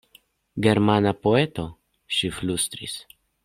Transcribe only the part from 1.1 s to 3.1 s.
poeto, ŝi flustris.